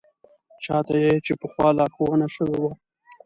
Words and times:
چا 0.63 0.77
ته 0.87 0.95
چې 1.25 1.33
پخوا 1.41 1.67
لارښوونه 1.77 2.27
شوې 2.35 2.57
وه. 2.63 2.71